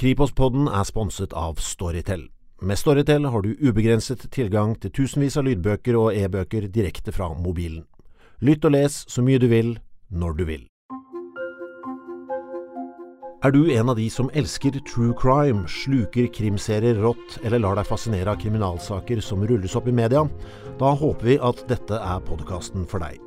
[0.00, 2.22] Kripos-podden er sponset av Storytel.
[2.64, 7.82] Med Storytel har du ubegrenset tilgang til tusenvis av lydbøker og e-bøker direkte fra mobilen.
[8.40, 9.74] Lytt og les så mye du vil,
[10.08, 10.64] når du vil.
[13.44, 17.92] Er du en av de som elsker true crime, sluker krimserier rått eller lar deg
[17.92, 20.24] fascinere av kriminalsaker som rulles opp i media?
[20.80, 23.20] Da håper vi at dette er podkasten for deg.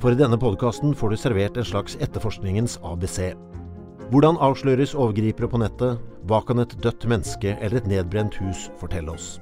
[0.00, 3.34] For i denne podkasten får du servert en slags etterforskningens ABC.
[4.12, 6.00] Hvordan avsløres overgripere på nettet?
[6.28, 9.38] Hva kan et dødt menneske eller et nedbrent hus fortelle oss?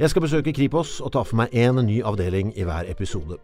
[0.00, 3.36] Jeg skal besøke Kripos og ta for meg én ny avdeling i hver episode.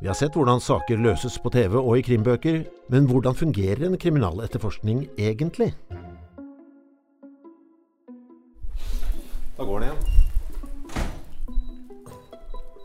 [0.00, 4.00] Vi har sett hvordan saker løses på TV og i krimbøker, men hvordan fungerer en
[4.00, 5.74] kriminaletterforskning egentlig?
[9.58, 10.02] Da går den igjen.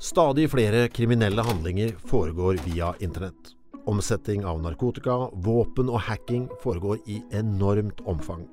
[0.03, 3.52] Stadig flere kriminelle handlinger foregår via internett.
[3.85, 8.45] Omsetting av narkotika, våpen og hacking foregår i enormt omfang.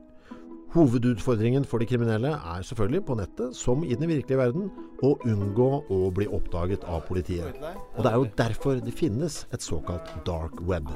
[0.75, 4.69] Hovedutfordringen for de kriminelle er selvfølgelig på nettet, som i den virkelige verden,
[5.03, 7.59] å unngå å bli oppdaget av politiet.
[7.97, 10.91] Og det er jo derfor det finnes et såkalt dark web.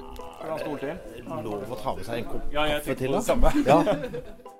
[0.46, 3.18] Lov å ta med seg en kopp kaffe til,
[3.66, 4.50] da?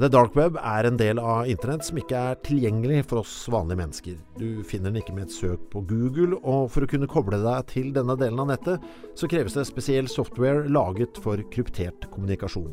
[0.00, 3.76] The dark web er en del av internett som ikke er tilgjengelig for oss vanlige
[3.76, 4.14] mennesker.
[4.40, 7.66] Du finner den ikke med et søk på Google, og for å kunne koble deg
[7.68, 12.72] til denne delen av nettet, så kreves det spesiell software laget for kryptert kommunikasjon.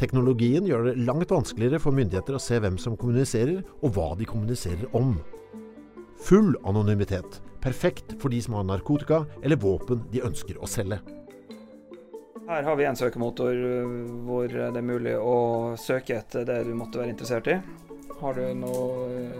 [0.00, 4.24] Teknologien gjør det langt vanskeligere for myndigheter å se hvem som kommuniserer, og hva de
[4.30, 5.18] kommuniserer om.
[6.24, 7.42] Full anonymitet.
[7.60, 11.02] Perfekt for de som har narkotika eller våpen de ønsker å selge.
[12.44, 13.92] Her har vi en søkemotor uh,
[14.26, 15.36] hvor det er mulig å
[15.80, 17.58] søke etter det du måtte være interessert i.
[18.20, 19.30] Har du noe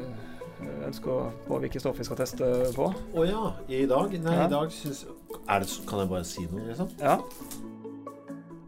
[0.87, 2.89] ønske på hvilket stoff vi skal teste på?
[2.89, 4.15] Å ja, i dag?
[4.25, 4.47] Nei, Ja.
[4.47, 5.05] i dag syns
[5.45, 6.89] Kan jeg bare si noe, liksom?
[7.01, 7.19] Ja.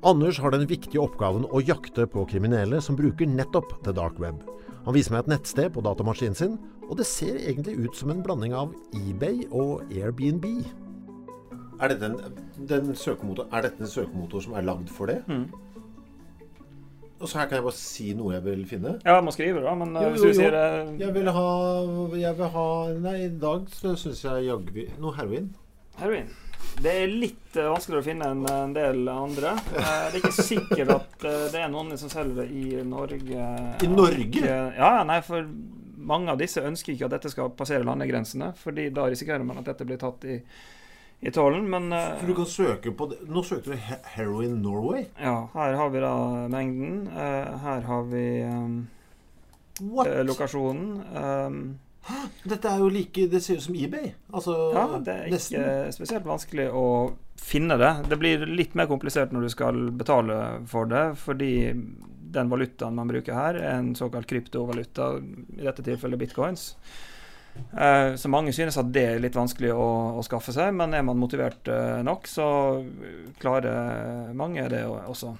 [0.06, 4.42] Anders har den viktige oppgaven å jakte på kriminelle som bruker nettopp the dark web.
[4.84, 8.22] Han viser meg et nettsted på datamaskinen sin, og det ser egentlig ut som en
[8.22, 10.44] blanding av eBay og Airbnb.
[11.81, 12.37] Er dette en,
[12.69, 15.19] den søkemotor, er dette en søkemotor som er lagd for det?
[15.28, 15.47] Mm.
[17.16, 18.97] Og så her kan jeg bare si noe jeg vil finne?
[19.04, 20.34] ja, man skriver da, men Jo, hvis du jo.
[20.37, 21.44] sier det Jeg vil ha,
[22.20, 22.66] jeg vil ha
[23.06, 25.47] Nei, i dag så syns jeg jaggu Noe heroin.
[25.97, 26.28] heroin
[26.82, 29.54] Det er litt uh, vanskeligere å finne enn en del andre.
[29.72, 33.47] Det er ikke sikkert at det er noen som selger det i Norge.
[33.81, 34.43] I Norge?
[34.44, 35.47] Ja, ja, nei, for
[36.06, 39.70] mange av disse ønsker ikke at dette skal passere landegrensene, fordi da risikerer man at
[39.70, 40.37] dette blir tatt i,
[41.21, 43.19] i talen, Men uh, For du kan søke på det.
[43.28, 45.06] Nå søkte du he- Heroin Norway.
[45.21, 46.12] ja, her har vi da
[46.53, 47.06] mengden.
[47.09, 48.77] Uh, her har vi um,
[50.06, 51.03] eh, lokasjonen.
[51.16, 51.78] Um,
[52.47, 54.12] Dette er jo like Det ser ut som eBay.
[54.32, 55.59] Altså ja, det er nesten.
[55.59, 56.84] ikke spesielt vanskelig å
[57.43, 57.91] finne det.
[58.12, 60.37] Det blir litt mer komplisert når du skal betale
[60.71, 61.50] for det, fordi
[62.37, 65.16] den valutaen man bruker her, er en såkalt kryptovaluta,
[65.56, 66.75] i dette tilfellet bitcoins.
[67.77, 69.89] Eh, Så mange synes at det er litt vanskelig å,
[70.21, 72.47] å skaffe seg, men er man motivert eh, nok, så
[73.43, 75.34] klarer mange det også.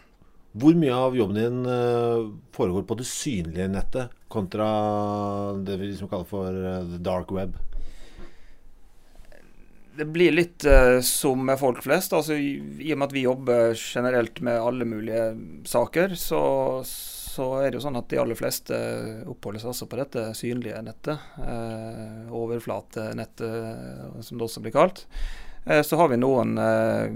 [0.57, 4.67] Hvor mye av jobben din eh, foregår på det synlige nettet kontra
[5.65, 6.61] det vi liksom kaller for
[6.93, 7.57] the dark web?
[9.97, 12.13] Det blir litt uh, som med folk flest.
[12.13, 12.51] altså I,
[12.85, 15.31] I og med at vi jobber generelt med alle mulige
[15.65, 16.41] saker, så,
[17.37, 18.77] så er det jo sånn at de aller fleste
[19.29, 21.27] oppholder seg altså på dette synlige nettet.
[21.45, 25.05] Eh, overflatenettet, som det også blir kalt.
[25.67, 27.07] Eh, så har vi noen eh,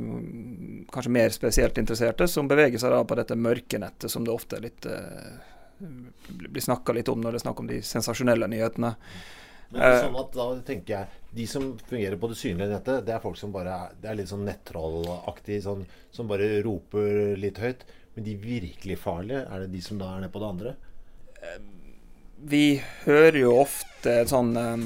[0.93, 4.59] kanskje mer spesielt interesserte som beveger seg da på dette mørke nettet, som det ofte
[4.63, 5.37] litt eh,
[5.81, 8.95] blir snakka litt om når det er snakk om de sensasjonelle nyhetene.
[9.71, 10.03] Men det er Eh.
[10.03, 13.37] sånn at da tenker jeg De som fungerer på det synlige nettet, det er folk
[13.39, 17.85] som bare Det er litt sånn nettrollaktig, sånn, som bare roper litt høyt.
[18.15, 20.75] Men de virkelig farlige, er det de som da er nede på det andre?
[22.51, 24.85] Vi hører jo ofte en sånn um,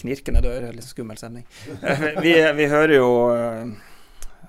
[0.00, 1.46] knirkende dør, litt skummel stemning.
[2.24, 3.70] Vi, vi hører jo uh,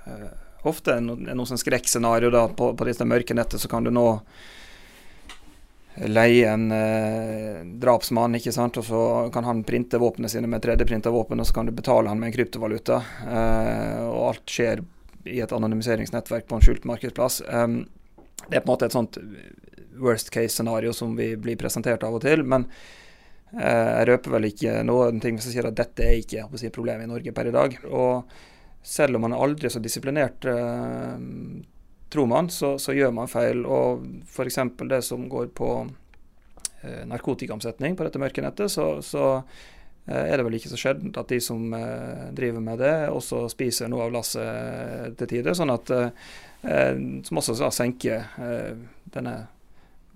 [0.09, 0.29] eh,
[0.67, 4.07] ofte noe, noe sånn skrekkscenario da, på, på disse mørke nettet, så kan du nå
[6.05, 9.01] leie en eh, drapsmann, ikke sant, og så
[9.33, 12.29] kan han printe våpnene sine med 3D-printa våpen, og så kan du betale han med
[12.29, 13.01] en kryptovaluta.
[13.25, 14.83] eh, og alt skjer
[15.27, 17.41] i et anonymiseringsnettverk på en skjult markedsplass.
[17.43, 19.17] Det er på en måte et sånt
[19.99, 22.43] worst case-scenario som vi blir presentert av og til.
[22.45, 22.67] Men
[23.53, 26.71] eh, jeg røper vel ikke noen ting hvis jeg sier at dette er ikke si,
[26.73, 27.79] problem i Norge per i dag.
[27.89, 28.27] Og
[28.87, 31.15] selv om man er aldri så disiplinert, eh,
[32.13, 33.65] tror man, så, så gjør man feil.
[33.65, 34.61] Og f.eks.
[34.87, 35.71] det som går på
[36.83, 39.41] eh, narkotikaomsetning på dette mørkenettet, så, så
[40.07, 43.91] er det vel ikke så sjeldent at de som eh, driver med det, også spiser
[43.91, 45.57] noe av lasset til tider.
[45.57, 46.27] Sånn at eh,
[46.63, 48.73] eh, Som også da senker eh,
[49.11, 49.35] denne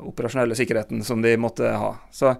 [0.02, 1.92] operasjonelle sikkerheten som de måtte ha.
[2.12, 2.32] Så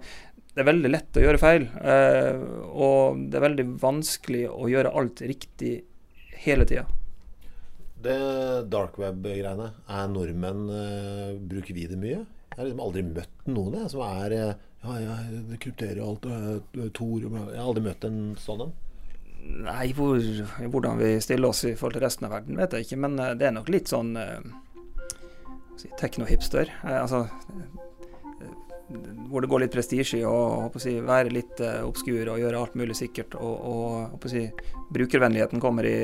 [0.52, 2.40] det er veldig lett å gjøre feil, eh,
[2.72, 5.76] og det er veldig vanskelig å gjøre alt riktig
[6.42, 6.88] hele tida.
[8.02, 8.18] Det
[8.72, 10.64] dark web-greiene, er nordmenn
[11.46, 12.24] Bruker vi det mye?
[12.52, 16.88] Jeg har liksom aldri møtt noen jeg, som er uh, Ja, jeg krypterer alt, uh,
[16.92, 18.74] Tor Jeg har aldri møtt en sånn en.
[19.66, 20.20] Nei, hvor,
[20.70, 22.98] hvordan vi stiller oss i forhold til resten av verden, vet jeg ikke.
[23.02, 24.12] Men det er nok litt sånn
[25.74, 26.70] si, teknohipster.
[26.86, 27.24] altså
[29.32, 32.78] hvor det går litt prestisje i å si, være litt uh, obskur og gjøre alt
[32.78, 33.36] mulig sikkert.
[33.40, 34.44] Og, og si,
[34.92, 35.96] brukervennligheten kommer i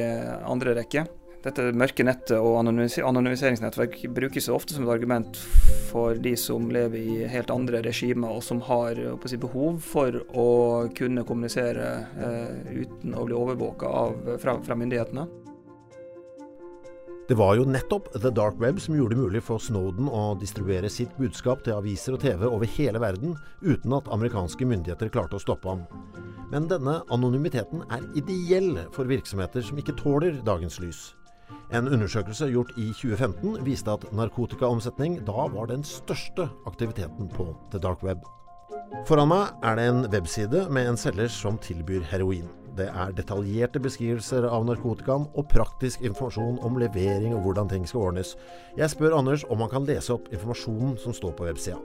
[0.49, 1.05] andre rekke.
[1.45, 5.39] Dette mørke nettet og anonymiseringsnettverk brukes ofte som et argument
[5.87, 8.99] for de som lever i helt andre regimer, og som har
[9.31, 10.49] si, behov for å
[10.99, 13.93] kunne kommunisere eh, uten å bli overvåka
[14.43, 15.29] fra, fra myndighetene.
[17.29, 20.89] Det var jo nettopp The Dark Web som gjorde det mulig for Snowden å distribuere
[20.89, 25.43] sitt budskap til aviser og TV over hele verden, uten at amerikanske myndigheter klarte å
[25.45, 25.85] stoppe ham.
[26.49, 31.03] Men denne anonymiteten er ideell for virksomheter som ikke tåler dagens lys.
[31.69, 37.81] En undersøkelse gjort i 2015 viste at narkotikaomsetning da var den største aktiviteten på The
[37.85, 38.23] Dark Web.
[39.05, 42.49] Foran meg er det en webside med en selger som tilbyr heroin.
[42.79, 48.07] Det er detaljerte beskrivelser av narkotikaen og praktisk informasjon om levering og hvordan ting skal
[48.09, 48.33] ordnes.
[48.79, 51.77] Jeg spør Anders om han kan lese opp informasjonen som står på websida.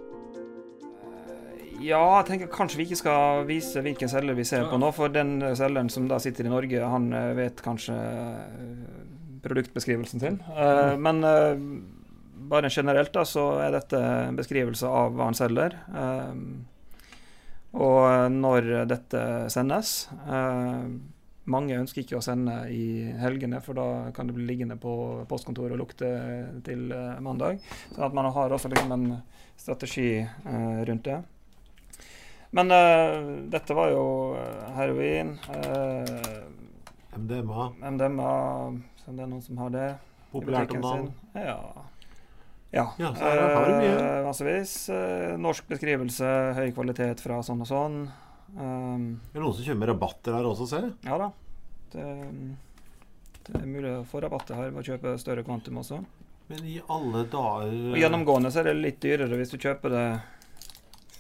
[1.84, 4.94] Ja, jeg tenker kanskje vi ikke skal vise hvilken selger vi ser på nå.
[4.96, 7.98] For den selgeren som da sitter i Norge, han eh, vet kanskje
[9.44, 10.40] eh, produktbeskrivelsen sin.
[10.56, 11.24] Eh, men
[12.50, 15.76] bare generelt da, så er dette en beskrivelse av hva han selger.
[17.74, 19.24] Og når dette
[19.54, 20.86] sendes eh,
[21.50, 24.94] Mange ønsker ikke å sende i helgene, for da kan det bli liggende på
[25.28, 26.08] postkontoret og lukte
[26.64, 27.60] til eh, mandag.
[27.92, 29.08] Så at man har også liksom en
[29.60, 31.18] strategi eh, rundt det.
[32.56, 32.70] Men
[33.50, 34.06] dette var jo
[34.78, 35.32] heroin.
[37.18, 37.66] MDMA.
[37.90, 38.34] MDMA,
[39.04, 39.90] så det er noen som har det.
[40.32, 41.10] Populært om dagen.
[41.36, 41.58] Ja.
[42.74, 42.88] Ja.
[42.98, 43.12] ja.
[43.14, 44.90] Eh, massevis.
[44.90, 47.98] Eh, norsk beskrivelse, høy kvalitet fra sånn og sånn.
[48.54, 50.96] Um, det er noen som kjører med rabatter her også, ser jeg.
[51.06, 51.30] Ja da.
[51.94, 52.06] Det,
[53.46, 56.02] det, er mulig å få rabatter her ved å kjøpe større kvantum også.
[56.50, 60.08] Men i alle dager Og Gjennomgående så er det litt dyrere hvis du kjøper det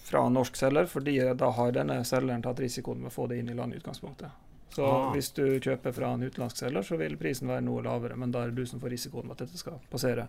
[0.04, 3.54] fra norsk selger, fordi da har denne selgeren tatt risikoen med å få det inn
[3.54, 4.43] i landet i utgangspunktet.
[4.74, 5.10] Så ah.
[5.14, 8.42] hvis du kjøper fra en utenlandsk selger, så vil prisen være noe lavere, men da
[8.42, 10.28] er det du som får risikoen med at dette skal passere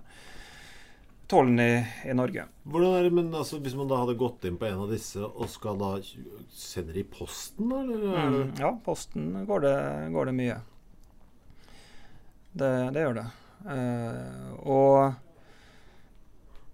[1.26, 2.44] tollen i, i, Norge.
[2.68, 5.24] Hvordan er det, men altså, Hvis man da hadde gått inn på en av disse
[5.24, 5.94] og skal da
[6.52, 7.80] sende det i posten, da?
[7.80, 9.76] Mm, ja, posten går det,
[10.14, 10.58] går det mye.
[12.54, 13.26] Det, det, gjør det.
[13.64, 15.14] Uh, og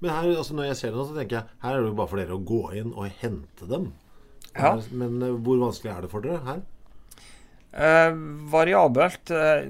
[0.03, 2.11] Men her, altså når jeg ser det, så tenker jeg her er det jo bare
[2.11, 3.93] for dere å gå inn og hente dem.
[4.57, 4.75] Ja.
[4.91, 6.63] Men uh, hvor vanskelig er det for dere her?
[7.73, 8.13] Eh,
[8.51, 9.31] variabelt.
[9.31, 9.69] Eh,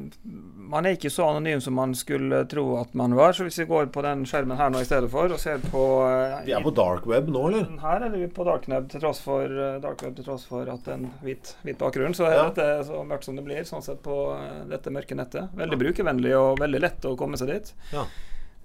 [0.71, 3.35] man er ikke så anonym som man skulle tro at man var.
[3.37, 5.83] Så hvis vi går på den skjermen her nå i stedet for og ser på
[6.07, 7.67] eh, Vi er på dark web nå, eller?
[7.83, 10.71] Her er vi på dark web til tross for, uh, dark web, til tross for
[10.71, 12.17] at det er en hvit, hvit bakgrunn.
[12.17, 12.49] Så er ja.
[12.49, 15.53] dette så mørkt som det blir, sånn sett på uh, dette mørke nettet.
[15.59, 15.85] Veldig ja.
[15.85, 17.75] brukervennlig og veldig lett å komme seg dit.
[17.93, 18.07] Ja.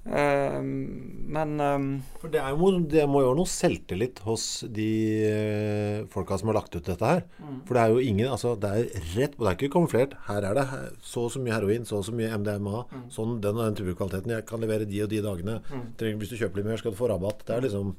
[0.06, 1.86] Ehm, men um,
[2.22, 4.90] For det, jo, det, må jo være noe selvtillit hos de
[5.26, 7.24] uh, folka som har lagt ut dette her.
[7.42, 7.59] Mm.
[7.66, 10.18] For det er jo ingen altså Det er rett på, Det er ikke kamuflert.
[10.30, 10.66] Her er det
[11.02, 12.83] så og så mye heroin, så og så mye MDMA.
[12.92, 13.06] Mm.
[13.18, 14.35] Sånn den og den tuberkvaliteten.
[14.38, 15.62] Jeg kan levere de og de dagene.
[15.74, 15.88] Mm.
[16.21, 17.42] Hvis du kjøper litt mer, skal du få rabatt.
[17.47, 17.95] Det er liksom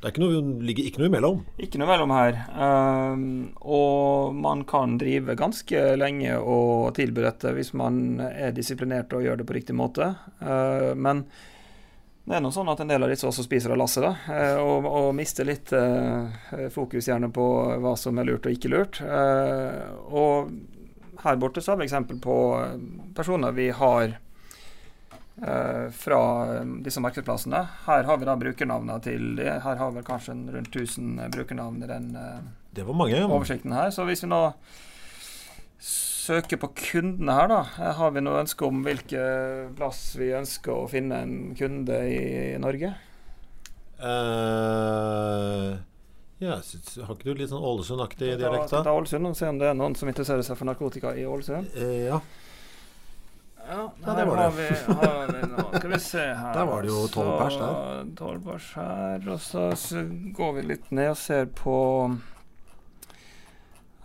[0.00, 1.40] det noe, ligger ikke noe imellom?
[1.60, 2.38] Ikke noe imellom her.
[2.56, 3.24] Um,
[3.60, 9.42] og man kan drive ganske lenge og tilby dette hvis man er disiplinert og gjør
[9.42, 10.14] det på riktig måte.
[10.40, 11.26] Uh, men
[12.24, 14.08] det er noe sånn at en del av disse også spiser av lasset.
[14.24, 16.32] Uh, og, og, mister litt uh,
[16.72, 17.46] fokus gjerne på
[17.84, 19.02] hva som er lurt og ikke lurt.
[19.04, 22.38] Og her borte så har vi eksempel på
[23.12, 24.16] personer vi har
[25.40, 26.20] fra
[26.58, 27.62] eh, disse markedsplassene.
[27.86, 29.48] Her har vi da brukernavnene til de.
[29.64, 32.10] Her har vi kanskje rundt 1000 eh, brukernavn i den
[32.70, 33.24] det var mange.
[33.24, 33.90] oversikten her.
[33.90, 34.42] Så hvis vi nå
[35.80, 37.62] søker på kundene her, da,
[37.96, 39.22] har vi noe ønske om hvilke
[39.78, 42.20] plass vi ønsker å finne en kunde i,
[42.60, 42.92] Norge?
[44.00, 45.80] Uh,
[46.40, 48.70] ja, Har ikke du litt sånn Ålesund-aktig dialekt?
[48.70, 51.72] Ta Ålesund og se om det er noen som interesserer seg for narkotika i Ålesund.
[51.74, 52.20] Uh, ja.
[53.70, 54.50] Ja, ja det var det.
[54.50, 55.78] Vi, har vi nå.
[55.78, 56.54] Skal vi se her.
[56.54, 58.08] Der var det jo tolv pers der.
[58.18, 59.28] Tolv pers her.
[59.30, 60.02] Og så, så,
[60.34, 61.76] går vi litt ned og ser på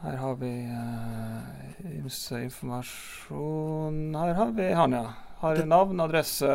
[0.04, 5.06] Her har vi uh, informasjon Her har vi han, ja.
[5.42, 6.48] Har navn, adresse,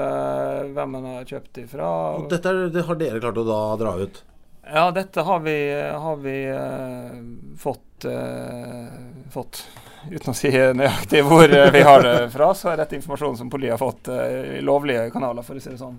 [0.70, 1.90] hvem man har kjøpt ifra.
[2.14, 4.22] Og dette er, det har dere klart å da dra ut?
[4.70, 5.58] Ja, dette har vi,
[6.06, 7.18] har vi uh,
[7.58, 8.86] fått, uh,
[9.34, 9.64] fått.
[10.08, 13.74] Uten å si nøyaktig hvor vi har det fra, så er dette informasjon som politiet
[13.74, 15.98] har fått uh, i lovlige kanaler, for å si det sånn.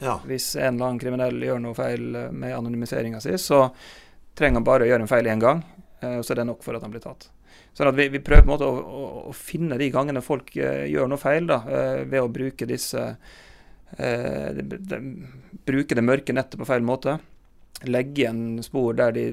[0.00, 0.16] Ja.
[0.24, 3.66] Hvis en eller annen kriminell gjør noe feil med anonymiseringa si, så
[4.38, 5.64] trenger han bare å gjøre en feil én gang,
[5.98, 7.28] og så er det nok for at han blir tatt.
[7.78, 10.50] Sånn at vi, vi prøver på en måte å, å, å, finne de gangene folk
[10.58, 14.98] uh, gjør noe feil, da, uh, ved å bruke disse uh, de, de,
[15.68, 17.18] Bruke det mørke nettet på feil måte.
[17.86, 19.28] Legge igjen spor der de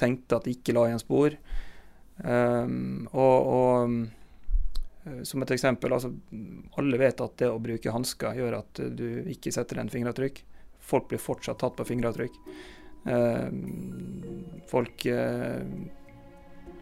[0.00, 1.36] tenkte at de ikke la igjen spor.
[2.24, 6.10] Um, og, og som et eksempel, altså,
[6.80, 10.40] alle vet at det å bruke hansker gjør at du ikke setter en fingeravtrykk.
[10.86, 12.40] Folk blir fortsatt tatt på fingeravtrykk.
[13.06, 13.60] Um,
[14.66, 15.62] folk uh,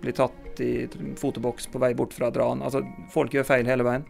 [0.00, 0.86] blir tatt i
[1.20, 2.62] fotoboks på vei bort fra dran.
[2.64, 4.06] Altså, folk gjør feil hele veien.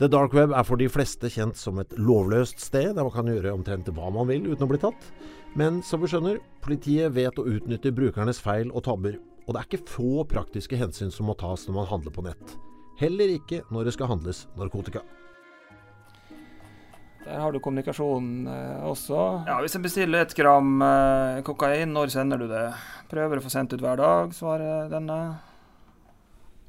[0.00, 3.28] The dark web er for de fleste kjent som et lovløst sted, der man kan
[3.28, 5.10] gjøre omtrent hva man vil uten å bli tatt.
[5.58, 9.18] Men som vi skjønner, politiet vet å utnytte brukernes feil og tabber.
[9.46, 12.58] Og det er ikke få praktiske hensyn som må tas når man handler på nett.
[13.00, 15.02] Heller ikke når det skal handles narkotika.
[17.24, 19.18] Der har du kommunikasjon eh, også.
[19.46, 22.64] Ja, Hvis jeg bestiller et gram eh, kokain, når sender du det?
[23.10, 25.18] Prøver å få sendt ut hver dag, svarer denne.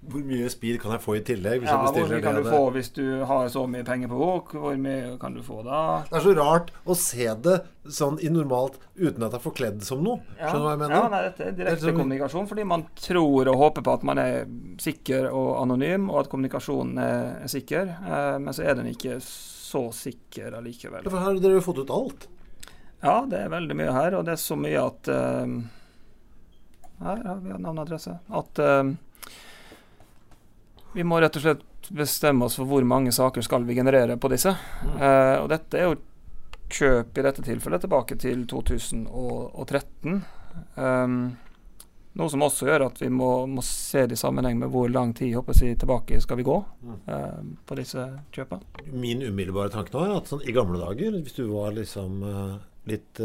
[0.01, 1.61] Hvor mye speed kan jeg få i tillegg?
[1.67, 4.55] ja, Hvor mye kan du få hvis du har så mye penger på bok?
[4.57, 5.81] Hvor mye kan du få da?
[6.07, 9.85] Det er så rart å se det sånn i normalt uten at det er forkledd
[9.85, 10.23] som noe.
[10.39, 10.95] Skjønner du hva jeg mener?
[10.95, 11.99] Ja, nei, dette er direkte sånn...
[11.99, 14.49] kommunikasjon fordi man tror og håper på at man er
[14.81, 19.83] sikker og anonym, og at kommunikasjonen er sikker, eh, men så er den ikke så
[19.95, 21.05] sikker allikevel.
[21.05, 22.25] For her har dere jo fått ut alt?
[23.01, 25.45] Ja, det er veldig mye her, og det er så mye at uh,
[27.01, 28.13] Her har vi navn og adresse.
[28.29, 28.91] At uh,
[30.93, 34.31] vi må rett og slett bestemme oss for hvor mange saker skal vi generere på
[34.31, 34.53] disse.
[34.83, 34.97] Mm.
[34.97, 35.99] Uh, og dette er jo
[36.71, 40.19] kjøp i dette tilfellet tilbake til 2013.
[40.75, 41.15] Um,
[42.19, 45.13] noe som også gjør at vi må, må se det i sammenheng med hvor lang
[45.15, 46.97] tid jeg, tilbake skal vi gå mm.
[47.07, 48.91] uh, på disse kjøpene.
[48.91, 52.59] Min umiddelbare tanke nå er at sånn, i gamle dager, hvis du var liksom uh,
[52.89, 53.19] litt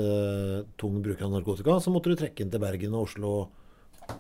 [0.76, 3.30] tung bruker av narkotika, så måtte du trekke inn til Bergen og Oslo.
[3.40, 3.65] Og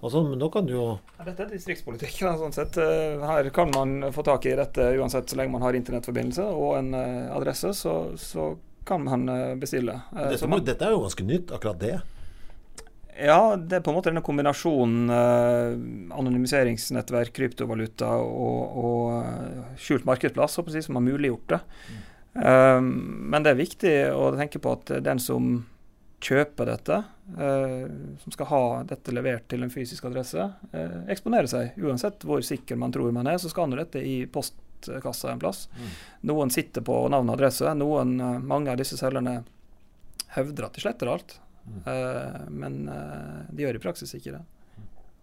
[0.02, 2.18] sånn, men da kan du jo ja, Dette er distriktspolitikk.
[2.24, 2.78] Da, sånn sett.
[2.82, 6.76] Eh, her kan man få tak i dette uansett så lenge man har internettforbindelse og
[6.80, 7.72] en uh, adresse.
[7.76, 8.54] Så, så,
[8.86, 9.96] kan man uh, bestille.
[10.14, 11.96] Dette, man, dette er jo ganske nytt, akkurat det.
[13.16, 15.76] Ja, det er på en måte denne kombinasjonen eh,
[16.18, 21.60] anonymiseringsnettverk, kryptovaluta og, og skjult markedsplass som har muliggjort det.
[21.88, 22.02] Mm.
[22.36, 22.90] Um,
[23.32, 25.64] men det er viktig å tenke på at den som
[26.22, 26.96] kjøper dette,
[28.22, 30.46] som skal ha dette levert til en fysisk adresse,
[31.12, 31.76] eksponere seg.
[31.82, 35.66] Uansett hvor sikker man tror man er, så skal nå dette i postkassa en plass.
[35.76, 35.90] Mm.
[36.32, 37.74] Noen sitter på navn og adresse.
[37.76, 38.16] Noen,
[38.48, 39.42] mange av disse selgerne
[40.38, 41.36] hevder at de sletter alt.
[41.86, 44.42] Uh, men uh, de gjør i praksis ikke det.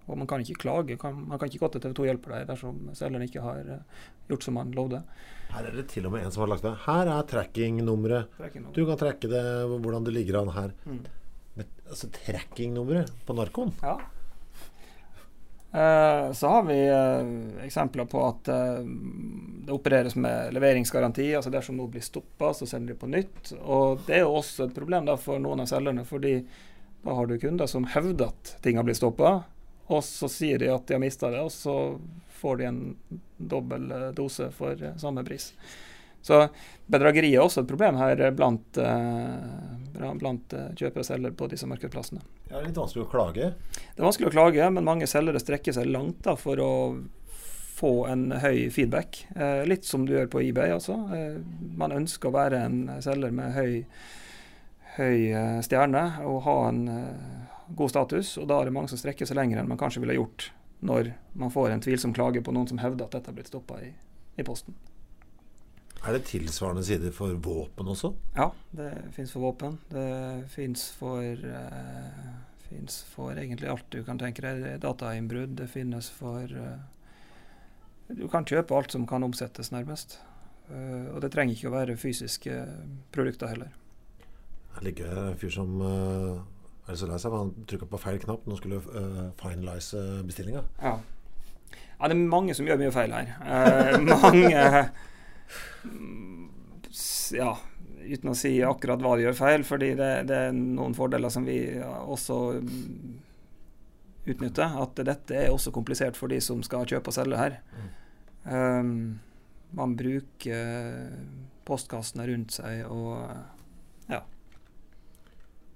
[0.07, 0.97] Og man kan ikke klage.
[0.99, 4.01] Kan, man kan ikke gå til TV 2 hjelper deg dersom selgeren ikke har uh,
[4.31, 5.03] gjort som man lovde.
[5.53, 6.73] Her er det til og med en som har lagt det.
[6.87, 8.33] Her er tracking-nummeret.
[8.39, 9.43] Tracking du kan trekke det,
[9.73, 10.73] hvordan det ligger an her.
[10.83, 11.03] Mm.
[11.53, 13.71] Men, altså tracking-nummeret på narkoen?
[13.83, 13.99] Ja.
[15.73, 18.83] Eh, så har vi eh, eksempler på at eh,
[19.65, 21.31] det opereres med leveringsgaranti.
[21.35, 23.55] altså Dersom noe blir stoppa, så sender de på nytt.
[23.61, 26.35] Og Det er jo også et problem da for noen av selgerne, fordi
[27.03, 29.33] da har du kunder som hevder at ting har blitt stoppa,
[29.87, 31.97] og så sier de at de har mista det, og så
[32.39, 32.83] får de en
[33.37, 35.51] dobbel dose for samme pris.
[36.23, 36.37] Så
[36.87, 42.23] bedrageri er også et problem her blant, uh, blant kjøper og selger på disse markedsplassene.
[42.47, 43.49] Ja, det er litt vanskelig å klage?
[43.75, 46.71] Det er vanskelig å klage, men mange selgere strekker seg langt da, for å
[47.73, 49.25] få en høy feedback.
[49.67, 50.71] Litt som du gjør på eBay.
[50.71, 50.95] Altså.
[51.75, 53.83] man ønsker å være en selger med høy,
[54.95, 55.17] høy
[55.65, 56.83] stjerne og ha en
[57.75, 60.17] god status, og da er det mange som strekker seg lenger enn man kanskje ville
[60.17, 60.51] gjort
[60.83, 63.79] når man får en tvilsom klage på noen som hevder at dette har blitt stoppa
[63.85, 63.93] i,
[64.35, 64.75] i posten.
[66.03, 68.11] Er det tilsvarende sider for våpen også?
[68.35, 69.77] Ja, det fins for våpen.
[69.87, 74.65] Det fins for, uh, for egentlig alt du kan tenke deg.
[74.83, 75.55] Datainnbrudd.
[75.61, 76.81] Det finnes for uh,
[78.11, 80.19] Du kan kjøpe alt som kan omsettes, nærmest.
[80.67, 82.59] Uh, og det trenger ikke å være fysiske
[83.15, 83.71] produkter heller.
[84.75, 86.43] Her ligger en fyr som uh,
[86.91, 90.63] er så lei seg, han trykka på feil knapp når han skulle uh, finalize bestillinga.
[90.81, 90.97] Ja.
[91.71, 92.07] ja.
[92.09, 93.35] det er mange som gjør mye feil her.
[94.13, 94.65] mange
[97.33, 97.51] ja,
[98.03, 101.47] uten å si akkurat hva de gjør feil, fordi det, det er noen fordeler som
[101.47, 102.39] vi også
[104.29, 104.77] utnytter.
[104.83, 107.59] At dette er også komplisert for de som skal kjøpe og selge her.
[107.73, 107.91] Mm.
[108.43, 108.95] Um,
[109.73, 111.13] man bruker
[111.65, 113.15] postkassene rundt seg og
[114.11, 114.19] ja.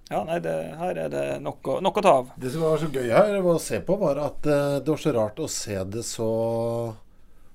[0.08, 2.30] Ja, nei, det, her er det nok å, nok å ta av.
[2.40, 5.14] Det som var så gøy her å se på, var at uh, det var så
[5.16, 6.30] rart å se det så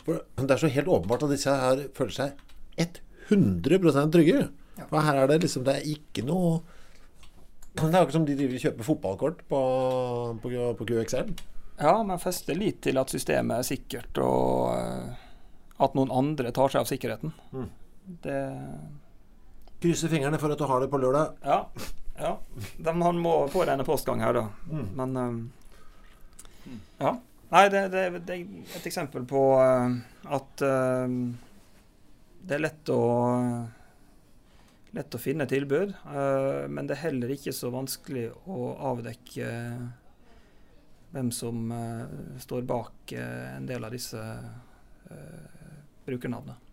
[0.05, 3.01] Det er så helt åpenbart at disse her føler seg
[3.33, 4.45] 100 trygge.
[4.77, 4.87] Ja.
[4.91, 6.63] For her er det liksom Det er ikke noe
[7.77, 9.61] Det er akkurat som de driver kjøper fotballkort på,
[10.43, 11.33] på, på QXL.
[11.81, 15.23] Ja, man fester lit til at systemet er sikkert, og uh,
[15.83, 17.33] at noen andre tar seg av sikkerheten.
[17.55, 17.71] Mm.
[18.27, 18.43] Det
[19.83, 21.35] Krysser fingrene for at du har det på lørdag.
[21.43, 21.59] Ja.
[22.19, 22.33] ja.
[22.79, 24.47] De, han må få denne postgang her, da.
[24.71, 24.89] Mm.
[25.01, 25.43] Men um,
[27.01, 27.17] Ja.
[27.53, 29.91] Nei, det, det, det, er et eksempel på uh,
[30.33, 31.17] at uh,
[32.43, 33.01] det er lett å
[34.93, 39.51] lett å finne tilbud, uh, men det er heller ikke så vanskelig å avdekke
[41.13, 41.69] hvem som
[42.41, 44.21] står bak en del av disse
[46.07, 46.72] brukernavnene.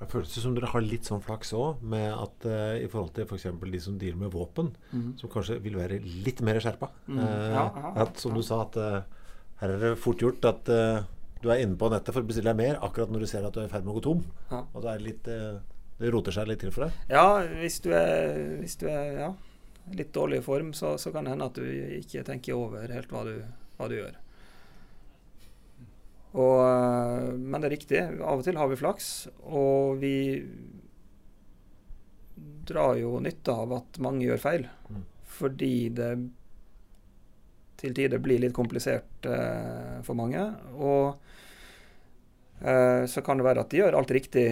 [0.00, 3.26] Det føles som dere har litt sånn flaks òg, med at uh, i forhold til
[3.26, 3.46] f.eks.
[3.50, 5.10] For de som dealer med våpen, mm.
[5.20, 6.88] som kanskje vil være litt mer skjerpa.
[7.06, 7.18] Mm.
[7.20, 8.40] Uh, ja, ja, at, som ja.
[8.40, 10.70] du sa, at uh, her er det fort gjort at
[11.40, 13.52] du er inne på nettet for å bestille deg mer akkurat når du ser at
[13.52, 14.22] du er i ferd med å gå tom.
[14.56, 17.02] Og det, litt, det roter seg litt til for deg.
[17.12, 17.26] Ja,
[17.60, 19.34] hvis du er, hvis du er
[19.96, 21.66] litt dårlig i form, så, så, kan det hende at du
[22.00, 23.34] ikke tenker over helt hva du,
[23.76, 24.16] hva du gjør.
[26.30, 30.16] Og, eh, men det er riktig, av og til har vi flaks, og vi
[32.70, 34.68] drar jo nytte av at mange gjør feil.
[34.90, 35.02] Mm.
[35.40, 36.10] Fordi det
[37.80, 40.42] til tider blir litt komplisert eh, for mange.
[40.76, 41.16] Og
[42.60, 44.46] eh, så kan det være at de gjør alt riktig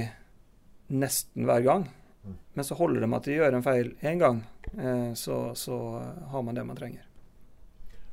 [0.88, 1.88] nesten hver gang.
[2.24, 2.38] Mm.
[2.56, 4.42] Men så holder det med at de gjør en feil én gang,
[4.74, 5.78] eh, så, så
[6.32, 7.04] har man det man trenger.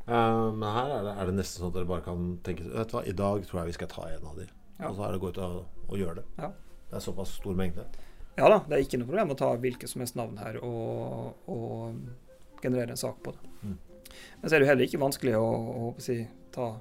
[0.05, 2.91] Uh, men her er det, er det, nesten sånn at dere bare kan tenke Vet
[2.91, 4.45] du hva, I dag tror jeg vi skal ta en av de.
[4.77, 4.89] Ja.
[4.89, 5.55] Og så er det å gå ut og,
[5.87, 6.25] og gjøre det.
[6.43, 6.51] Ja.
[6.91, 7.87] Det er såpass stor mengde.
[8.35, 11.47] Ja da, det er ikke noe problem å ta hvilket som helst navn her og,
[11.49, 13.53] og generere en sak på det.
[13.63, 13.77] Mm.
[14.41, 16.17] Men så er det jo heller ikke vanskelig å, å, å si,
[16.53, 16.73] ta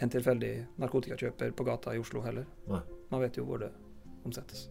[0.00, 2.46] en tilfeldig narkotikakjøper på gata i Oslo heller.
[2.70, 2.82] Nei.
[3.10, 3.72] Man vet jo hvor det
[4.24, 4.68] omsettes.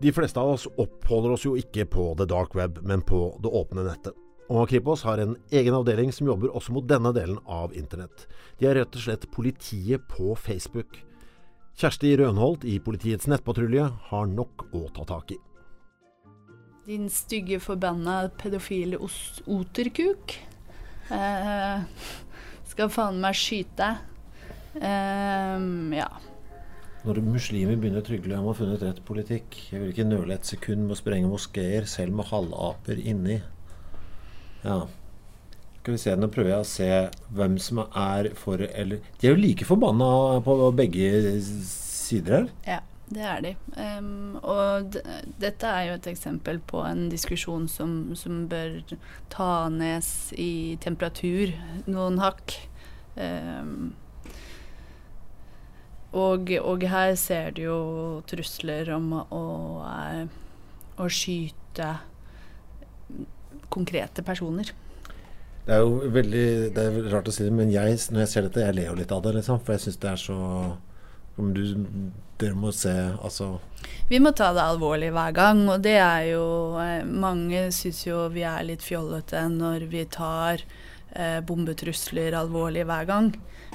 [0.00, 3.50] De fleste av oss oppholder oss jo ikke på the dark web, men på det
[3.52, 4.16] åpne nettet.
[4.50, 8.24] Og Kripos har en egen avdeling som jobber også mot denne delen av internett.
[8.58, 10.98] De er rett og slett politiet på Facebook.
[11.78, 15.38] Kjersti Rønholt i politiets nettpatrulje har nok å ta tak i.
[16.88, 20.34] Din stygge, forbanna pedofile oterkuk.
[21.14, 21.86] Eh,
[22.72, 23.92] skal faen meg skyte.
[24.74, 25.62] Eh,
[25.94, 26.10] ja.
[27.06, 30.34] Når muslimer begynner å trygle om å ha funnet rett politikk, jeg vil ikke nøle
[30.34, 33.38] et sekund med å sprenge moskeer, selv med halvaper inni.
[34.64, 34.82] Ja.
[35.80, 36.90] Skal vi se, Nå prøver jeg å se
[37.32, 42.50] hvem som er for eller De er jo like forbanna på begge sider her.
[42.66, 43.54] Ja, det er de.
[43.74, 44.98] Um, og
[45.40, 48.76] dette er jo et eksempel på en diskusjon som, som bør
[49.32, 51.54] ta nes i temperatur
[51.88, 52.58] noen hakk.
[53.16, 53.94] Um,
[56.12, 57.80] og, og, her ser du jo
[58.30, 59.42] trusler om å, å,
[60.98, 61.92] å skyte
[63.72, 64.72] konkrete personer.
[65.66, 68.46] Det er jo veldig det er rart å si det, men jeg, når jeg ser
[68.46, 69.36] dette, jeg ler jo litt av det.
[69.38, 70.38] Liksom, for jeg syns det er så
[71.40, 71.62] du,
[72.40, 73.54] Dere må se altså
[74.10, 75.62] Vi må ta det alvorlig hver gang.
[75.72, 76.44] Og det er jo
[76.82, 80.64] eh, Mange syns jo vi er litt fjollete når vi tar
[81.14, 83.32] eh, bombetrusler alvorlig hver gang.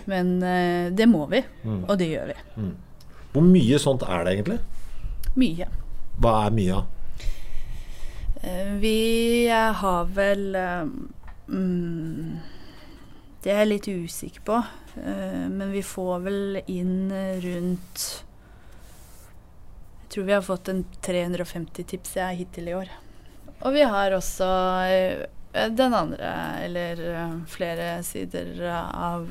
[0.10, 1.86] Men eh, det må vi, mm.
[1.88, 2.38] og det gjør vi.
[2.62, 2.74] Mm.
[3.34, 4.60] Hvor mye sånt er det egentlig?
[5.36, 5.70] Mye.
[6.22, 6.92] Hva er mye av?
[8.46, 10.58] Eh, vi har vel
[11.48, 12.40] um,
[13.42, 14.60] Det er jeg litt usikker på.
[14.96, 17.10] Uh, men vi får vel inn
[17.42, 18.04] rundt
[20.04, 22.94] Jeg tror vi har fått en 350 tips jeg hittil i år.
[23.66, 24.48] Og vi har også
[25.56, 26.32] den andre,
[26.66, 27.00] eller
[27.48, 29.30] flere sider av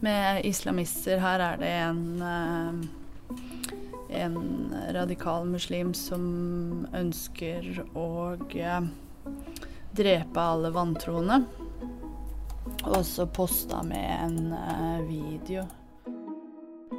[0.00, 1.20] Med islamister.
[1.20, 2.00] Her er det en
[4.10, 8.08] en radikal muslim som ønsker å
[8.54, 8.90] eh,
[9.96, 11.42] drepe alle vantroende.
[12.86, 15.64] Og så posta med en uh, video.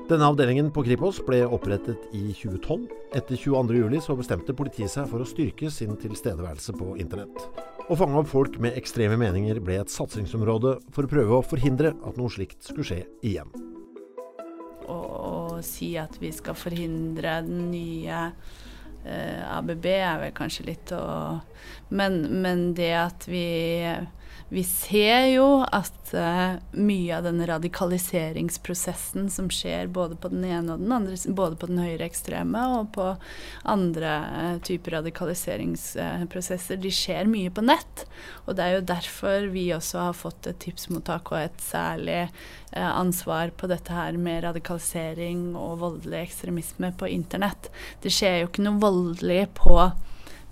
[0.08, 2.88] Denne avdelingen på Kripos ble opprettet i 2012.
[3.20, 7.48] Etter 22.07 så bestemte politiet seg for å styrke sin tilstedeværelse på internett.
[7.88, 11.96] Å fange opp folk med ekstreme meninger ble et satsingsområde for å prøve å forhindre
[12.08, 13.77] at noe slikt skulle skje igjen
[14.92, 18.22] å si at vi skal forhindre den nye
[19.06, 21.06] eh, ABB er vel kanskje litt å
[21.90, 23.48] men, men, det at vi
[24.50, 30.78] vi ser jo at uh, mye av den radikaliseringsprosessen som skjer både på den ene
[30.78, 33.10] og den andre, både på den høyreekstreme og på
[33.68, 38.06] andre uh, typer radikaliseringsprosesser, de skjer mye på nett.
[38.46, 42.22] Og det er jo derfor vi også har fått et tipsmottak og et særlig
[42.72, 47.68] uh, ansvar på dette her med radikalisering og voldelig ekstremisme på internett.
[48.00, 49.82] Det skjer jo ikke noe voldelig på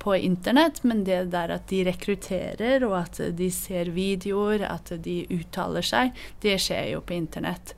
[0.06, 5.24] på internett, men det der at de rekrutterer, og at de ser videoer, at de
[5.34, 6.12] uttaler seg,
[6.46, 7.74] det skjer jo på internett.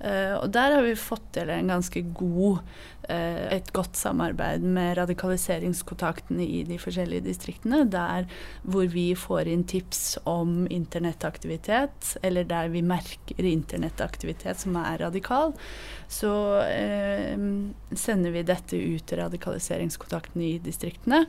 [0.00, 2.60] Uh, og der har vi fått til en ganske god
[3.10, 7.82] et godt samarbeid med radikaliseringskontaktene i de forskjellige distriktene.
[7.90, 8.26] Der
[8.62, 15.54] hvor vi får inn tips om internettaktivitet, eller der vi merker internettaktivitet som er radikal,
[16.10, 16.32] så
[16.64, 17.36] eh,
[17.96, 21.24] sender vi dette ut til radikaliseringskontaktene i distriktene.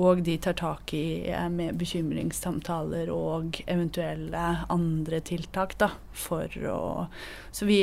[0.00, 6.80] Og de tar tak i med bekymringssamtaler og eventuelle andre tiltak da, for å
[7.52, 7.82] Så vi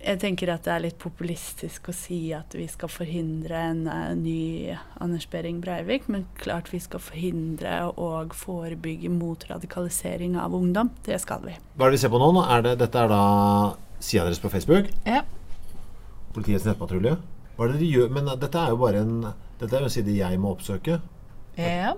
[0.00, 4.12] jeg tenker at det er litt populistisk å si at vi skal forhindre en uh,
[4.16, 10.92] ny Anders Behring Breivik, men klart vi skal forhindre og forebygge mot radikalisering av ungdom.
[11.04, 11.56] Det skal vi.
[11.76, 12.30] Hva er det vi ser på nå?
[12.46, 13.24] Er det, dette er da
[14.00, 14.88] sida deres på Facebook?
[15.04, 15.20] Ja.
[16.32, 17.18] Politiets nettpatrulje?
[17.56, 18.14] Hva er det de gjør?
[18.16, 19.16] Men dette er jo bare en
[19.60, 20.94] Dette er jo en side jeg må oppsøke.
[21.60, 21.92] Ja.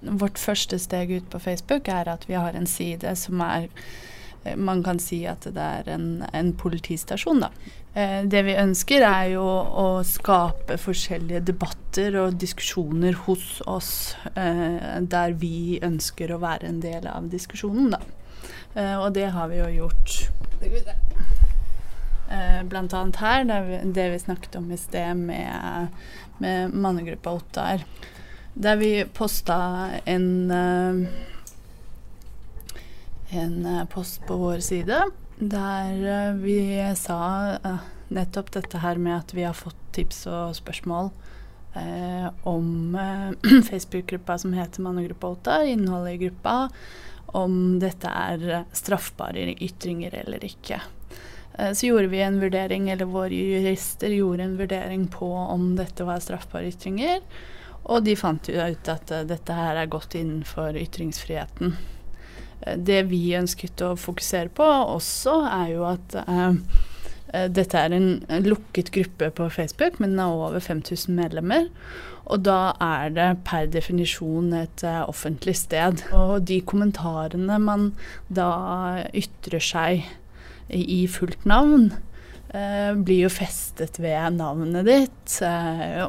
[0.00, 3.68] Vårt første steg ut på Facebook er at vi har en side som er
[4.56, 7.50] man kan si at det er en, en politistasjon, da.
[7.94, 13.92] Eh, det vi ønsker er jo å skape forskjellige debatter og diskusjoner hos oss
[14.32, 18.00] eh, der vi ønsker å være en del av diskusjonen, da.
[18.74, 20.22] Eh, og det har vi jo gjort.
[22.64, 25.90] Blant annet her, det vi, snakket om i sted med,
[26.40, 27.84] med mannegruppa Ottar.
[28.54, 29.58] Der vi posta
[30.08, 30.30] en
[33.32, 35.02] en eh, post på vår side
[35.36, 37.76] der eh, vi sa uh,
[38.08, 41.08] nettopp dette her med at vi har fått tips og spørsmål
[41.74, 42.98] eh, om
[43.70, 46.56] Facebook-gruppa som heter Mannegruppa 8, innholdet i gruppa,
[47.32, 50.82] om dette er straffbare ytringer eller ikke.
[51.52, 56.20] Så gjorde vi en vurdering, eller våre jurister gjorde en vurdering på om dette var
[56.24, 57.20] straffbare ytringer.
[57.92, 61.76] Og de fant ut at dette her er godt innenfor ytringsfriheten.
[62.62, 66.58] Det vi ønsket å fokusere på også, er jo at eh,
[67.52, 68.08] dette er en,
[68.44, 71.68] lukket gruppe på Facebook, men den har over 5000 medlemmer.
[72.30, 76.04] Og da er det per definisjon et uh, offentlig sted.
[76.14, 77.90] Og de kommentarene man
[78.28, 80.04] da ytrer seg
[80.72, 81.90] i, fullt navn,
[82.54, 85.38] uh, blir jo festet ved navnet ditt,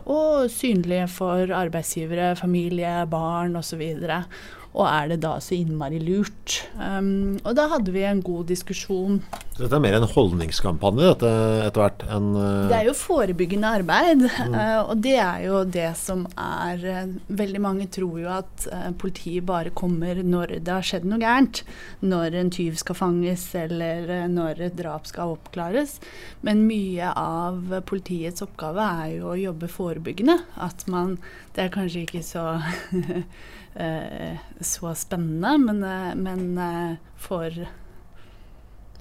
[0.04, 3.82] og synlige for arbeidsgivere, familie, barn osv.
[3.82, 6.64] Og er det da så innmari lurt?
[6.80, 9.20] Um, og da hadde vi en god diskusjon.
[9.54, 11.30] Så dette er mer en holdningskampanje dette
[11.68, 12.06] etter hvert?
[12.10, 12.66] En, uh...
[12.72, 14.24] Det er jo forebyggende arbeid.
[14.26, 14.56] Mm.
[14.58, 18.66] Uh, og det er jo det som er uh, Veldig mange tror jo at
[19.02, 21.62] politiet bare kommer når det har skjedd noe gærent.
[22.02, 26.00] Når en tyv skal fanges eller når et drap skal oppklares.
[26.46, 30.40] Men mye av politiets oppgave er jo å jobbe forebyggende.
[30.58, 31.20] At man
[31.54, 32.48] Det er kanskje ikke så
[32.94, 33.24] Eh,
[33.74, 37.56] så spennende, men, eh, men eh, for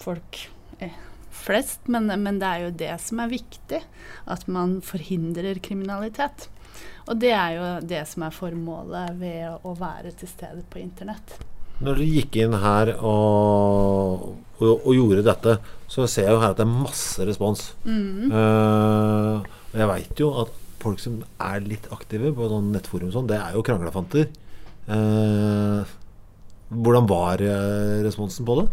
[0.03, 0.41] folk
[1.31, 1.87] flest.
[1.91, 3.83] Men, men, det er jo det som er viktig,
[4.31, 6.49] at man forhindrer kriminalitet.
[7.11, 11.37] Og det er jo det som er formålet ved å være til stede på internett.
[11.83, 14.29] Når dere gikk inn her og,
[14.61, 15.57] og, og, gjorde dette,
[15.91, 17.65] så ser jeg jo her at det er masse respons.
[17.83, 18.31] Mm.
[18.31, 23.29] Uh, og jeg veit jo at folk som er litt aktive på sånn nettforum, sånn,
[23.31, 24.31] det er jo kranglefanter.
[24.89, 25.83] Eh,
[26.73, 28.69] hvordan var eh, responsen på det?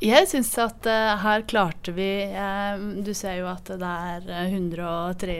[0.00, 5.34] Jeg syns at uh, her klarte vi uh, Du ser jo at det er 123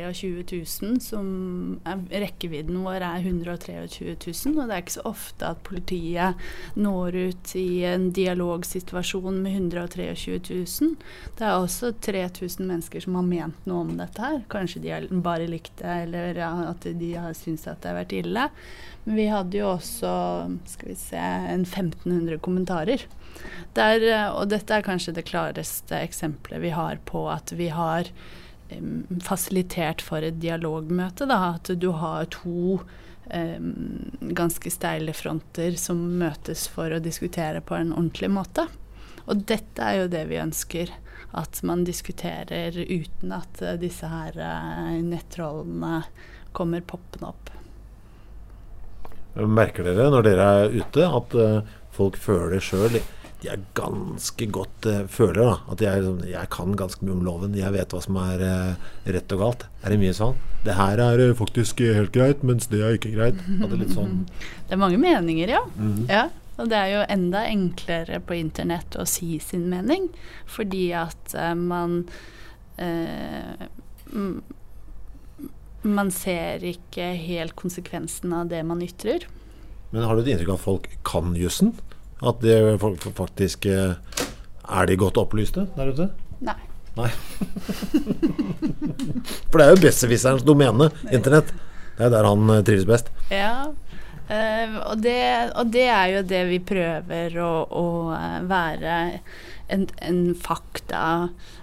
[0.44, 1.31] 000 som
[1.87, 6.44] uh, Rekkevidden vår er 123 000, og det er ikke så ofte at politiet
[6.77, 10.92] når ut i en dialogsituasjon med 123 000.
[11.38, 14.42] Det er også 3000 mennesker som har ment noe om dette her.
[14.53, 18.16] Kanskje de har bare likt det, eller at de har syntes at det har vært
[18.20, 18.49] ille.
[19.07, 20.12] Men vi hadde jo også
[20.68, 21.16] skal vi se,
[21.55, 23.09] en 1500 kommentarer.
[23.77, 24.03] Der,
[24.35, 28.09] og dette er kanskje det klareste eksempelet vi har på at vi har
[28.75, 31.29] um, fasilitert for et dialogmøte.
[31.31, 33.69] Da, at du har to um,
[34.35, 38.66] ganske steile fronter som møtes for å diskutere på en ordentlig måte.
[39.31, 40.90] Og dette er jo det vi ønsker.
[41.31, 46.03] At man diskuterer uten at disse her uh, nettrollene
[46.51, 47.55] kommer poppende opp.
[49.38, 51.37] Merker dere når dere er ute, at
[51.95, 52.99] folk føler sjøl
[53.40, 57.24] De er ganske godt uh, føler da, at jeg, sånn, jeg, kan ganske mye om
[57.24, 57.57] loven.
[57.57, 59.64] Jeg vet hva som er uh, rett og galt.
[59.81, 60.37] Er det mye sånn?
[60.66, 63.40] Det her er faktisk helt greit, mens det er ikke greit.
[63.62, 64.22] At det, er sånn
[64.68, 65.64] det er mange meninger, ja.
[65.79, 66.05] Mm.
[66.11, 66.29] ja.
[66.61, 70.11] Og det er jo enda enklere på internett å si sin mening,
[70.44, 72.03] fordi at man
[75.83, 79.26] man ser ikke helt konsekvensen av det man ytrer.
[79.90, 81.72] Men har du et inntrykk av at folk kan jussen?
[82.21, 82.57] At det
[83.17, 83.95] faktisk eh,
[84.71, 86.11] Er de godt opplyste der ute?
[86.45, 86.59] Nei.
[86.99, 87.09] Nei.
[89.51, 91.53] For det er jo besserwisserens domene, internett.
[91.97, 93.11] Det er der han eh, trives best.
[93.33, 95.17] Ja, uh, og, det,
[95.55, 97.87] og, det, er jo det vi prøver å, å
[98.51, 98.99] være
[99.71, 101.60] en, en fakta Eh,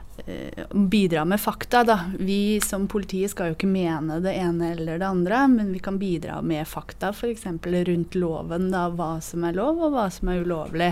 [0.72, 1.84] bidra med fakta.
[1.84, 2.00] Da.
[2.20, 6.00] Vi som politi skal jo ikke mene det ene eller det andre, men vi kan
[6.02, 7.46] bidra med fakta, f.eks.
[7.46, 8.72] rundt loven.
[8.74, 10.92] Da, hva som er lov, og hva som er ulovlig.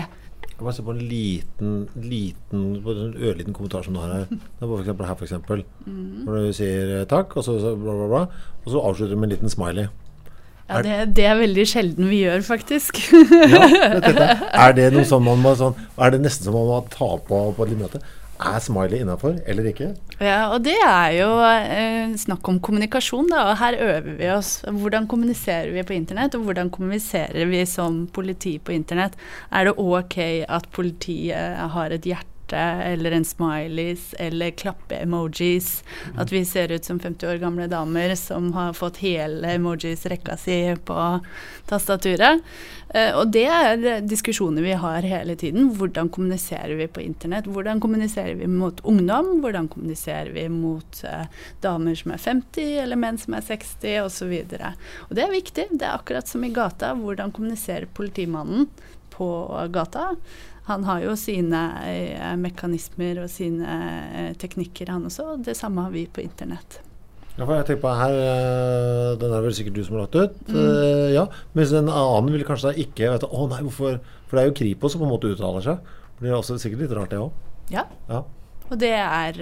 [0.56, 4.26] Jeg må se på en liten, liten en ørliten kommentar som du har her.
[4.56, 5.36] Det er for eksempel her, f.eks.
[5.84, 6.24] Mm.
[6.24, 9.20] Hvor du sier eh, takk, og så, så bla, bla, bla, og så avslutter du
[9.20, 9.90] med en liten smiley.
[10.66, 12.98] Ja, det, det, er veldig sjelden vi gjør, faktisk.
[13.12, 13.66] ja,
[14.64, 17.42] er det noe som man må sånn, Er det nesten som man må ta på
[17.54, 18.00] på et møte?
[18.36, 19.90] Er smiley innafor eller ikke?
[20.20, 23.48] Ja, og det er jo eh, snakk om kommunikasjon, da.
[23.50, 24.58] Og her øver vi oss.
[24.64, 29.16] Hvordan kommuniserer vi på internett, og hvordan kommuniserer vi som politi på internett?
[29.50, 30.18] Er det ok
[30.48, 32.35] at politiet har et hjerte?
[32.52, 35.84] Eller en smileys eller klappe-emojis.
[36.18, 40.58] At vi ser ut som 50 år gamle damer som har fått hele emojis-rekka si
[40.84, 41.20] på
[41.66, 42.42] tastaturet.
[42.94, 45.72] Uh, og det er diskusjoner vi har hele tiden.
[45.74, 47.48] Hvordan kommuniserer vi på internett?
[47.50, 49.40] Hvordan kommuniserer vi mot ungdom?
[49.42, 51.26] Hvordan kommuniserer vi mot uh,
[51.64, 54.34] damer som er 50, eller menn som er 60, osv.
[54.46, 55.70] Og, og det er viktig.
[55.72, 56.94] Det er akkurat som i gata.
[56.94, 58.70] Hvordan kommuniserer politimannen
[59.16, 59.28] på
[59.72, 60.12] gata?
[60.66, 63.76] Han har jo sine eh, mekanismer og sine
[64.18, 65.28] eh, teknikker, han også.
[65.36, 66.80] Og Det samme har vi på internett.
[67.36, 70.16] Ja, for jeg tenker på her, eh, Den er vel sikkert du som har lagt
[70.16, 70.38] ut.
[70.48, 70.56] Mm.
[70.56, 74.42] Uh, ja, Mens en annen vil kanskje da ikke vet, Å nei, hvorfor For det
[74.42, 75.92] er jo Kripos som på en måte uttaler seg.
[76.18, 77.36] Det er også sikkert litt rart, det òg.
[77.70, 77.84] Ja.
[78.08, 78.24] ja.
[78.66, 79.36] Og det er,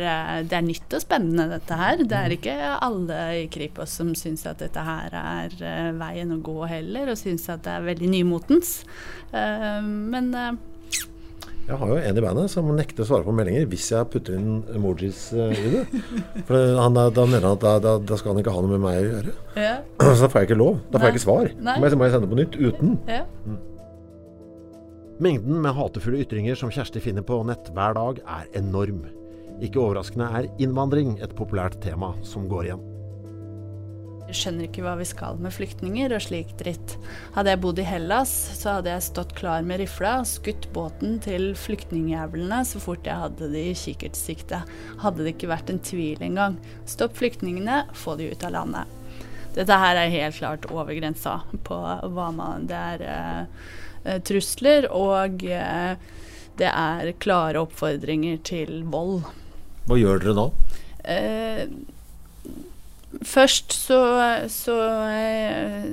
[0.44, 2.02] det er, nytt og spennende, dette her.
[2.02, 2.36] Det er mm.
[2.36, 5.56] ikke alle i Kripos som syns at dette her er
[5.96, 8.74] veien å gå heller, og syns at det er veldig nymotens.
[9.32, 10.50] Uh, men uh,
[11.64, 14.36] jeg har jo en i bandet som nekter å svare på meldinger hvis jeg putter
[14.36, 15.84] inn emojis uh, i det.
[16.48, 18.84] For han, Da mener han at da, da, da, skal han ikke ha noe med
[18.84, 19.36] meg å gjøre.
[19.56, 19.76] Ja.
[20.04, 20.80] Så da får jeg ikke lov.
[20.90, 21.10] Da får Nei.
[21.10, 21.52] jeg ikke svar.
[21.70, 21.76] Nei.
[21.80, 22.96] Så må jeg sende på nytt uten.
[23.08, 23.24] Ja.
[23.48, 23.60] Mm.
[25.24, 29.04] Mengden med hatefulle ytringer som Kjersti finner på nett hver dag, er enorm.
[29.62, 32.90] Ikke overraskende er innvandring et populært tema som går igjen
[34.32, 36.96] skjønner ikke hva vi skal med flyktninger og slik dritt.
[37.34, 41.18] Hadde jeg bodd i Hellas, så hadde jeg stått klar med rifla og skutt båten
[41.24, 44.62] til flyktningjævlene så fort jeg hadde de i kikkertsikte.
[45.04, 46.58] Hadde det ikke vært en tvil engang.
[46.88, 49.00] Stopp flyktningene, få de ut av landet.
[49.54, 55.44] Dette her er helt klart over grensa på hva man Det er eh, trusler, og
[55.46, 55.94] eh,
[56.58, 59.22] det er klare oppfordringer til vold.
[59.88, 60.48] Hva gjør dere da?
[61.04, 61.64] Uh,
[63.22, 63.98] Først så,
[64.48, 64.76] så,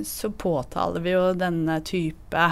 [0.04, 2.46] så, påtaler vi jo denne type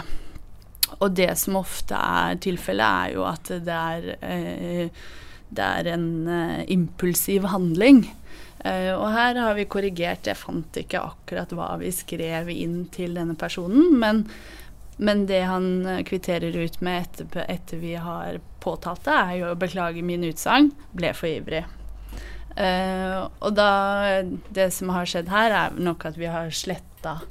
[1.01, 5.03] Og det som ofte er tilfellet, er jo at det er, eh,
[5.49, 8.03] det er en eh, impulsiv handling.
[8.59, 10.27] Eh, og her har vi korrigert.
[10.27, 14.25] Jeg fant ikke akkurat hva vi skrev inn til denne personen, men,
[14.99, 19.61] men det han kvitterer ut med etter, etter vi har påtalt det, er jo å
[19.63, 20.75] beklage min utsagn.
[20.93, 21.65] Ble for ivrig.
[22.61, 24.21] Uh, og da
[24.53, 27.23] Det som har skjedd her, er nok at vi har sletta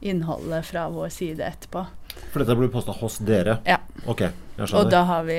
[0.00, 1.84] innholdet fra vår side etterpå.
[2.32, 3.58] For dette blir posta hos dere?
[3.68, 3.78] Ja.
[4.06, 4.80] Ok, jeg skjønner.
[4.80, 5.36] Og da har vi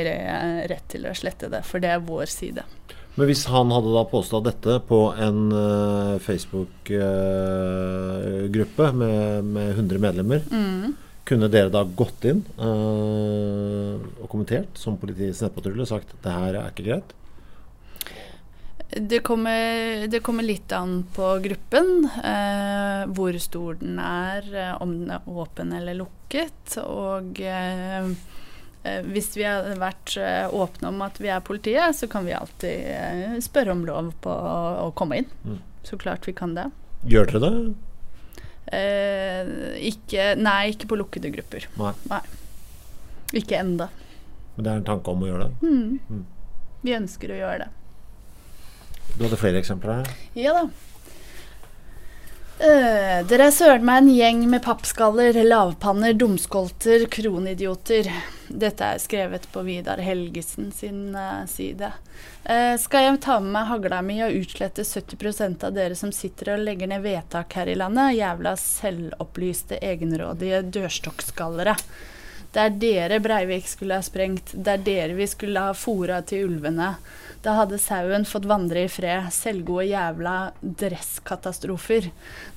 [0.70, 2.64] rett til å slette det, for det er vår side.
[3.16, 10.00] Men hvis han hadde da påstått dette på en uh, Facebook-gruppe uh, med, med, 100
[10.04, 10.94] medlemmer, mm.
[11.28, 16.88] kunne dere da gått inn og kommentert som politiets nettpatrulje sagt det her er ikke
[16.88, 17.10] greit?
[19.00, 24.92] Det kommer, det kommer, litt an på gruppen, eh, hvor stor den er, eh, om
[25.00, 26.76] den er åpen eller lukket.
[26.84, 28.10] Og eh,
[28.84, 32.36] eh, hvis vi har vært eh, åpne om at vi er politiet, så kan vi
[32.36, 34.58] alltid eh, spørre om lov på å,
[34.88, 35.30] å komme inn.
[35.46, 35.62] Mm.
[35.88, 36.68] Så klart vi kan det.
[37.08, 37.54] Gjør dere det?
[38.70, 41.64] ikke, nei, ikke på lukkede grupper.
[41.80, 41.94] Nei.
[42.12, 42.20] nei.
[43.40, 43.88] Ikke enda.
[44.54, 45.72] Men det er en tanke om å gjøre det?
[45.72, 45.98] Mm.
[46.12, 46.26] Mm.
[46.84, 47.70] Vi ønsker å gjøre det.
[49.17, 50.13] Du hadde flere eksempler her?
[50.38, 50.69] Ja da.
[52.60, 58.10] Uh, dere er søren meg en gjeng med pappskaller, lavpanner, dumskolter, kronidioter.
[58.52, 61.93] Dette er skrevet på Vidar Helgesen sin uh, side.
[62.43, 66.58] Uh, skal jeg ta med meg hagla mi og utslette 70% av dere som sitter
[66.58, 68.17] og legger ned vedtak her i landet?
[68.19, 71.78] Jævla selvopplyste, egenrådige dørstokkskallere.
[72.52, 74.52] Det er dere Breivik skulle ha sprengt.
[74.52, 76.95] Det er dere vi skulle ha fora til ulvene.
[77.41, 79.30] Da hadde sauen fått vandre i fred.
[79.32, 82.10] Selvgode jævla dresskatastrofer.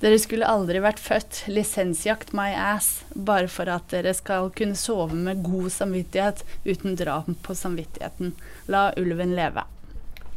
[0.03, 1.45] Dere skulle aldri vært født.
[1.55, 3.05] Lisensjakt my ass.
[3.15, 8.35] Bare for at dere skal kunne sove med god samvittighet uten drap på samvittigheten.
[8.67, 9.63] La ulven leve.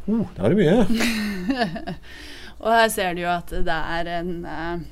[0.06, 1.96] Uh, det er det mye.
[2.62, 4.86] Og her ser du jo at det er en uh,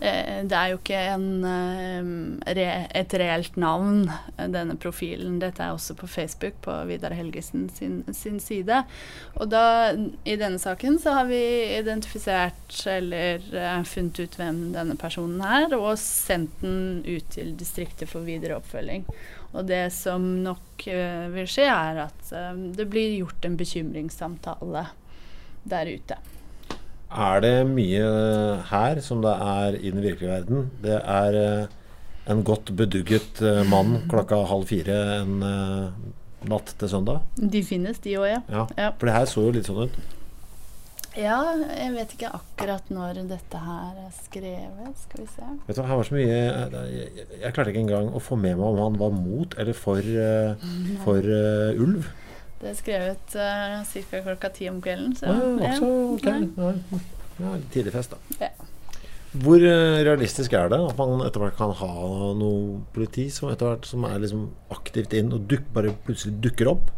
[0.00, 5.38] det er jo ikke en, eh, et reelt navn, eh, denne profilen.
[5.38, 8.82] Dette er også på Facebook, på Vidar Helgesen sin, sin, side.
[9.36, 11.40] Og da, i denne saken, så har vi
[11.78, 13.40] identifisert eller
[13.84, 19.06] funnet ut hvem denne personen er, og sendt den ut til distriktet for videre oppfølging.
[19.54, 22.34] Og det som nok vil skje, er at
[22.74, 24.88] det blir gjort en bekymringssamtale
[25.64, 26.18] der ute.
[27.14, 28.06] Er det mye
[28.66, 30.66] her som det er i den virkelige verden?
[30.82, 31.68] Det er eh,
[32.30, 35.92] en godt bedugget eh, mann klokka halv fire en eh,
[36.50, 37.22] natt til søndag?
[37.38, 38.42] De finnes, de òg, ja.
[38.50, 38.66] ja.
[38.80, 38.90] ja.
[38.98, 40.00] For det her så jo litt sånn ut.
[41.14, 44.96] Ja, jeg vet ikke akkurat når dette her er skrevet.
[45.04, 45.50] Skal vi se.
[45.68, 48.58] Vet du, her var så mye Jeg, jeg, jeg klarte ikke engang å få med
[48.58, 50.02] meg om han var mot eller for,
[51.06, 52.10] for uh, ulv.
[52.60, 54.20] Det er skrevet uh, ca.
[54.24, 55.16] klokka ti om kvelden.
[55.18, 56.46] Så, ja, også, okay.
[56.56, 57.00] ja.
[57.42, 58.38] ja, tidlig fest, da.
[58.46, 58.52] Ja.
[59.44, 61.92] Hvor uh, realistisk er det at man etter hvert kan ha
[62.38, 66.70] noe politi som etter hvert som er liksom aktivt inn og duk, bare plutselig dukker
[66.70, 66.92] opp?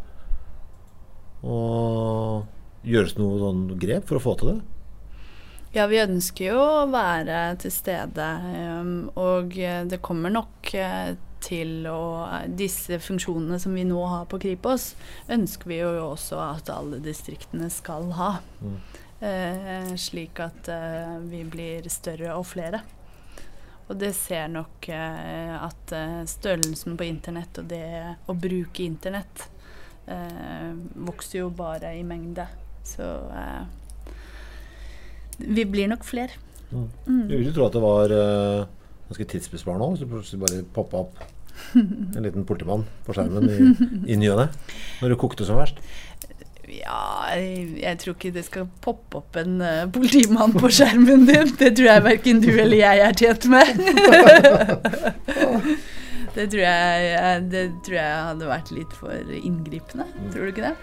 [1.46, 4.58] Og gjøres noe sånn grep for å få til det?
[5.76, 8.26] Ja, vi ønsker jo å være til stede,
[8.80, 12.00] um, og det kommer nok uh, til å
[12.58, 14.94] Disse funksjonene som vi nå har på Kripos,
[15.32, 18.30] ønsker vi jo også at alle distriktene skal ha.
[18.60, 18.78] Mm.
[19.26, 22.82] Eh, slik at eh, vi blir større og flere.
[23.86, 27.86] Og det ser nok eh, at eh, størrelsen på internett og det
[28.26, 29.46] å bruke internett
[30.10, 30.72] eh,
[31.06, 32.48] vokser jo bare i mengde.
[32.86, 33.62] Så eh,
[35.38, 36.34] vi blir nok flere.
[36.72, 36.88] Mm.
[37.06, 37.22] Mm.
[37.30, 38.16] Du tro at det var
[39.08, 41.14] ganske tidsbesparende òg, så plutselig bare poppa opp
[41.74, 43.56] en liten politimann på skjermen i,
[44.12, 44.46] i ny og ne
[45.00, 45.76] når det kokte som verst?
[46.66, 51.52] Ja, jeg tror ikke det skal poppe opp en uh, politimann på skjermen din.
[51.60, 53.70] Det tror jeg verken du eller jeg er tjent med.
[56.34, 60.06] det, tror jeg, det tror jeg hadde vært litt for inngripende.
[60.34, 60.74] Tror du ikke det?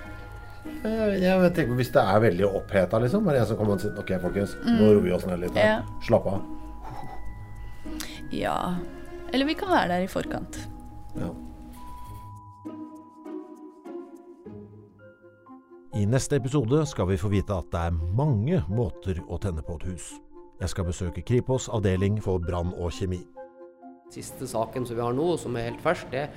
[0.83, 3.83] Jeg, vet ikke, Hvis det er veldig oppheta, liksom, er det en som kommer og
[3.83, 4.73] sier Ok, folkens, mm.
[4.79, 5.59] nå roer vi oss ned litt.
[6.07, 6.39] Slapp av.
[8.33, 8.75] Ja.
[9.33, 10.57] Eller vi kan være der i forkant.
[11.17, 11.29] Ja.
[15.93, 19.77] I neste episode skal vi få vite at det er mange måter å tenne på
[19.77, 20.07] et hus.
[20.57, 23.19] Jeg skal besøke Kripos avdeling for brann og kjemi.
[24.13, 26.27] Siste saken som vi har nå, som er helt fersk, det,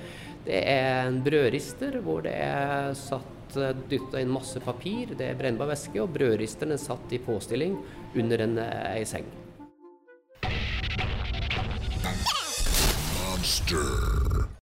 [0.45, 5.37] det er en brødrister hvor det er satt eh, dytta inn masse papir, det er
[5.37, 7.77] brennbar væske, og brødristeren er satt i påstilling
[8.17, 9.29] under en, ei seng.
[13.69, 14.26] Master.